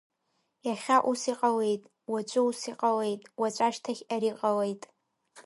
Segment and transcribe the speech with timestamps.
[0.67, 4.81] Иахьа ус иҟалеит, уаҵәы ус иҟалеит, уаҵәашьҭахь ари ҟалеит.